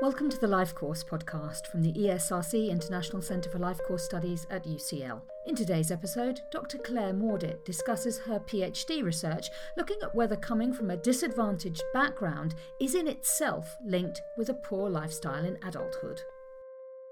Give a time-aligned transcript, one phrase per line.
[0.00, 4.46] Welcome to the Life Course podcast from the ESRC International Centre for Life Course Studies
[4.48, 5.20] at UCL.
[5.48, 6.78] In today's episode, Dr.
[6.78, 12.94] Claire Mawditt discusses her PhD research looking at whether coming from a disadvantaged background is
[12.94, 16.20] in itself linked with a poor lifestyle in adulthood.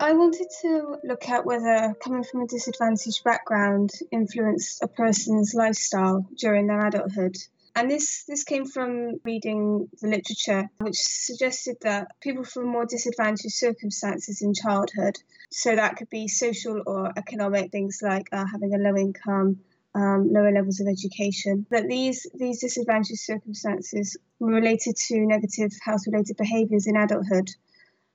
[0.00, 6.26] I wanted to look at whether coming from a disadvantaged background influenced a person's lifestyle
[6.36, 7.36] during their adulthood.
[7.74, 13.54] And this, this came from reading the literature, which suggested that people from more disadvantaged
[13.54, 15.16] circumstances in childhood,
[15.50, 19.60] so that could be social or economic things like uh, having a low income,
[19.94, 26.02] um, lower levels of education, that these, these disadvantaged circumstances were related to negative health
[26.06, 27.48] related behaviours in adulthood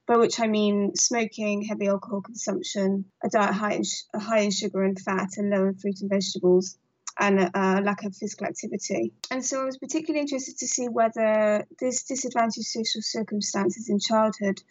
[0.08, 4.52] by which I mean smoking, heavy alcohol consumption, a diet high in, sh- high in
[4.52, 6.78] sugar and fat, and low in fruit and vegetables,
[7.20, 9.14] and a lack of physical activity.
[9.32, 14.62] And so I was particularly interested to see whether this disadvantaged social circumstances in childhood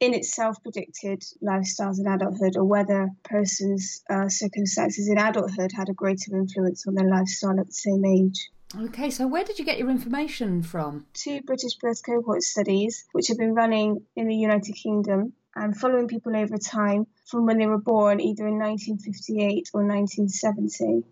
[0.00, 5.94] in itself predicted lifestyles in adulthood or whether persons' uh, circumstances in adulthood had a
[5.94, 8.50] greater influence on their lifestyle at the same age.
[8.76, 11.06] Okay, so where did you get your information from?
[11.14, 16.08] Two British birth cohort studies, which have been running in the United Kingdom and following
[16.08, 21.04] people over time from when they were born, either in 1958 or 1970.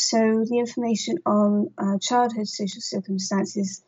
[0.00, 3.82] So the information on uh, childhood social circumstances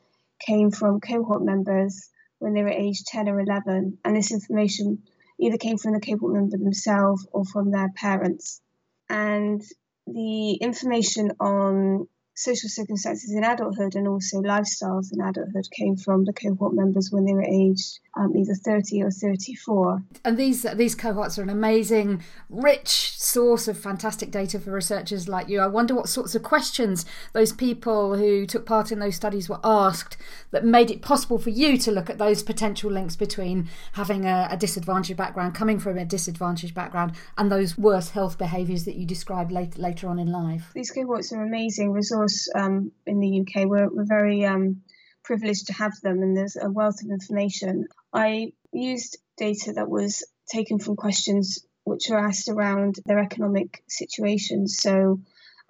[0.44, 5.02] came from cohort members when they were aged 10 or 11, and this information
[5.38, 8.60] either came from the cohort member themselves or from their parents.
[9.08, 9.62] And
[10.06, 12.08] the information on
[12.40, 17.24] social circumstances in adulthood and also lifestyles in adulthood came from the cohort members when
[17.24, 20.02] they were aged um, either 30 or 34.
[20.24, 25.48] And these these cohorts are an amazing, rich source of fantastic data for researchers like
[25.48, 25.60] you.
[25.60, 29.60] I wonder what sorts of questions those people who took part in those studies were
[29.62, 30.16] asked
[30.50, 34.48] that made it possible for you to look at those potential links between having a,
[34.50, 39.06] a disadvantaged background, coming from a disadvantaged background, and those worse health behaviours that you
[39.06, 40.70] described later later on in life.
[40.74, 43.66] These cohorts are amazing resource um, in the UK.
[43.66, 44.82] We're, we're very um,
[45.24, 47.86] privileged to have them, and there's a wealth of information.
[48.12, 54.68] I used data that was taken from questions which are asked around their economic situation.
[54.68, 55.20] So,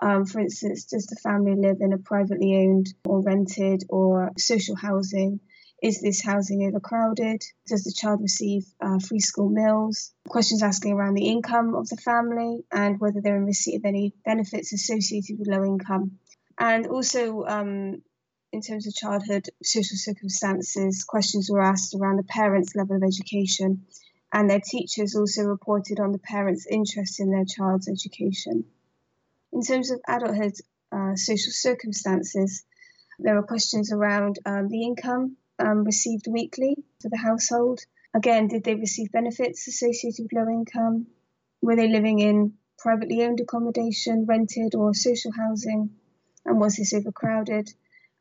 [0.00, 4.76] um, for instance, does the family live in a privately owned or rented or social
[4.76, 5.41] housing?
[5.82, 7.43] Is this housing overcrowded?
[7.66, 10.12] Does the child receive uh, free school meals?
[10.28, 14.12] Questions asking around the income of the family and whether they're in receipt of any
[14.25, 16.19] benefits associated with low income.
[16.60, 18.03] And also, um,
[18.53, 23.87] in terms of childhood social circumstances, questions were asked around the parents' level of education,
[24.31, 28.66] and their teachers also reported on the parents' interest in their child's education.
[29.54, 30.53] In terms of adulthood
[30.93, 32.62] uh, social circumstances,
[33.19, 37.81] there were questions around um, the income um, received weekly for the household.
[38.15, 41.06] Again, did they receive benefits associated with low income?
[41.62, 45.91] Were they living in privately owned accommodation, rented, or social housing?
[46.45, 47.71] And was this overcrowded?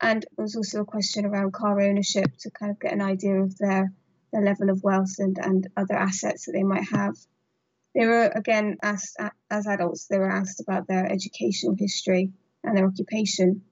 [0.01, 3.41] And there was also a question around car ownership to kind of get an idea
[3.41, 3.91] of their,
[4.31, 7.15] their level of wealth and, and other assets that they might have.
[7.95, 9.17] They were again asked,
[9.49, 12.31] as adults, they were asked about their educational history
[12.63, 13.63] and their occupation,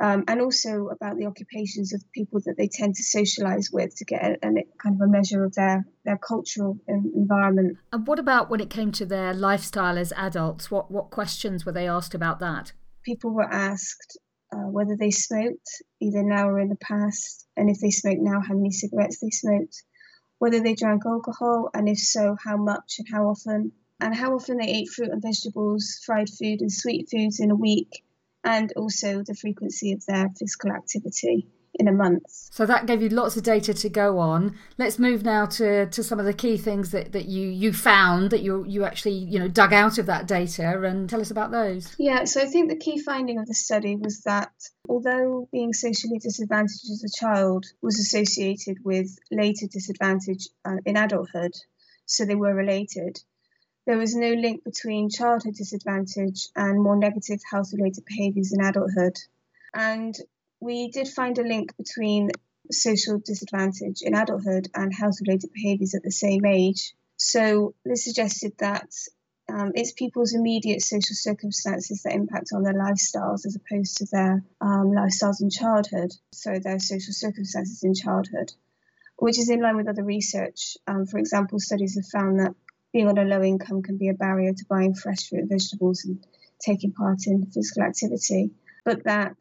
[0.00, 4.04] um, and also about the occupations of people that they tend to socialize with to
[4.04, 4.50] get a, a,
[4.82, 7.78] kind of a measure of their, their cultural environment.
[7.92, 10.70] And what about when it came to their lifestyle as adults?
[10.70, 12.72] What, what questions were they asked about that?
[13.04, 14.18] People were asked
[14.52, 18.40] uh, whether they smoked, either now or in the past, and if they smoked now,
[18.40, 19.82] how many cigarettes they smoked,
[20.38, 24.56] whether they drank alcohol, and if so, how much and how often, and how often
[24.56, 28.02] they ate fruit and vegetables, fried food, and sweet foods in a week,
[28.42, 31.46] and also the frequency of their physical activity
[31.80, 32.22] in a month.
[32.28, 34.54] So that gave you lots of data to go on.
[34.76, 38.30] Let's move now to, to some of the key things that, that you, you found
[38.30, 41.50] that you you actually you know dug out of that data and tell us about
[41.50, 41.96] those.
[41.98, 44.52] Yeah, so I think the key finding of the study was that
[44.88, 51.54] although being socially disadvantaged as a child was associated with later disadvantage uh, in adulthood,
[52.04, 53.18] so they were related.
[53.86, 59.16] There was no link between childhood disadvantage and more negative health related behaviours in adulthood.
[59.72, 60.14] And
[60.60, 62.30] we did find a link between
[62.70, 66.94] social disadvantage in adulthood and health related behaviours at the same age.
[67.16, 68.88] So this suggested that
[69.48, 74.44] um, it's people's immediate social circumstances that impact on their lifestyles as opposed to their
[74.60, 78.52] um, lifestyles in childhood, so their social circumstances in childhood,
[79.16, 80.76] which is in line with other research.
[80.86, 82.54] Um, for example, studies have found that
[82.92, 86.04] being on a low income can be a barrier to buying fresh fruit and vegetables
[86.04, 86.24] and
[86.60, 88.50] taking part in physical activity,
[88.84, 89.36] but that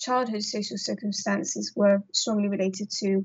[0.00, 3.24] childhood social circumstances were strongly related to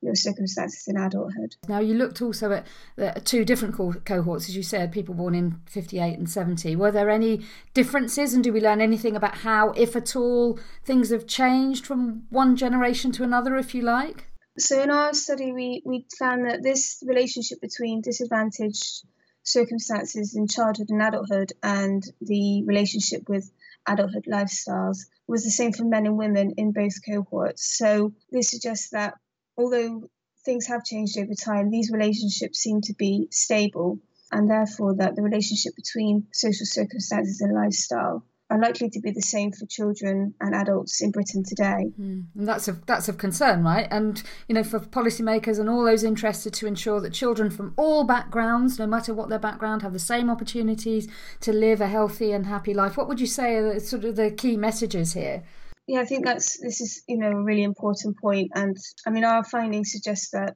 [0.00, 1.56] your circumstances in adulthood.
[1.68, 2.66] Now, you looked also at
[2.96, 6.76] the two different co- cohorts, as you said, people born in 58 and 70.
[6.76, 7.44] Were there any
[7.74, 12.24] differences, and do we learn anything about how, if at all, things have changed from
[12.30, 14.26] one generation to another, if you like?
[14.56, 19.04] So, in our study, we, we found that this relationship between disadvantaged
[19.48, 23.50] circumstances in childhood and adulthood and the relationship with
[23.86, 27.76] adulthood lifestyles was the same for men and women in both cohorts.
[27.78, 29.14] So, this suggests that
[29.56, 30.10] although
[30.44, 33.98] things have changed over time, these relationships seem to be stable,
[34.30, 39.20] and therefore that the relationship between social circumstances and lifestyle are likely to be the
[39.20, 41.92] same for children and adults in Britain today.
[42.00, 42.26] Mm.
[42.34, 43.86] And that's of that's of concern, right?
[43.90, 48.04] And you know, for policymakers and all those interested to ensure that children from all
[48.04, 51.08] backgrounds, no matter what their background, have the same opportunities
[51.40, 52.96] to live a healthy and happy life.
[52.96, 55.44] What would you say are sort of the key messages here?
[55.88, 59.24] yeah, I think that's this is you know a really important point, and I mean
[59.24, 60.54] our findings suggest that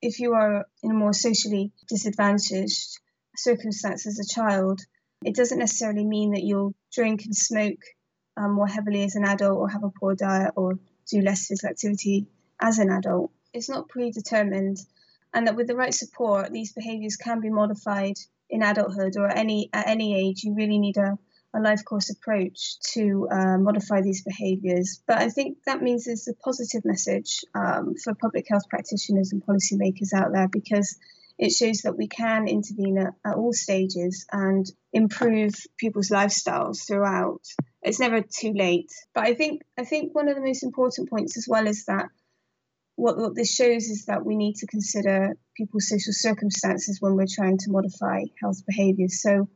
[0.00, 2.98] if you are in a more socially disadvantaged
[3.36, 4.80] circumstance as a child,
[5.24, 7.80] it doesn't necessarily mean that you'll drink and smoke
[8.36, 10.78] um, more heavily as an adult, or have a poor diet, or
[11.10, 12.26] do less physical activity
[12.60, 13.30] as an adult.
[13.52, 14.78] It's not predetermined,
[15.34, 18.14] and that with the right support, these behaviours can be modified
[18.48, 20.44] in adulthood or at any at any age.
[20.44, 21.18] You really need a
[21.54, 25.02] a life course approach to uh, modify these behaviours.
[25.06, 29.44] But I think that means there's a positive message um, for public health practitioners and
[29.44, 30.96] policymakers out there because
[31.40, 37.40] it shows that we can intervene at, at all stages and improve people's lifestyles throughout.
[37.80, 38.90] It's never too late.
[39.14, 42.08] But I think I think one of the most important points as well is that
[42.96, 47.34] what, what this shows is that we need to consider people's social circumstances when we're
[47.34, 49.22] trying to modify health behaviours.
[49.22, 49.48] So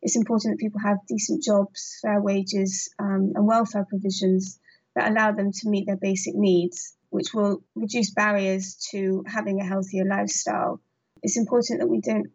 [0.00, 4.58] it's important that people have decent jobs, fair wages, um, and welfare provisions
[4.94, 9.66] that allow them to meet their basic needs, which will reduce barriers to having a
[9.66, 10.80] healthier lifestyle.
[11.22, 12.28] It's important that we don't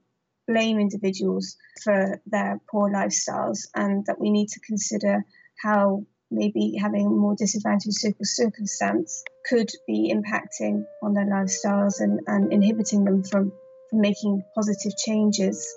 [0.47, 5.23] blame individuals for their poor lifestyles and that we need to consider
[5.61, 12.21] how maybe having a more disadvantaged social circumstance could be impacting on their lifestyles and,
[12.27, 13.51] and inhibiting them from,
[13.89, 15.67] from making positive changes.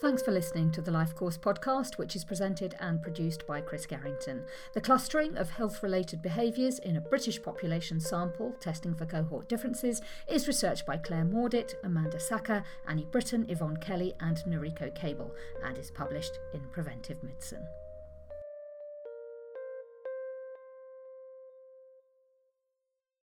[0.00, 3.86] Thanks for listening to the Life Course podcast, which is presented and produced by Chris
[3.86, 4.44] Garrington.
[4.74, 10.02] The clustering of health related behaviours in a British population sample, testing for cohort differences,
[10.28, 15.32] is researched by Claire Mawditt, Amanda Sacker, Annie Britton, Yvonne Kelly, and Noriko Cable,
[15.64, 17.64] and is published in Preventive Medicine.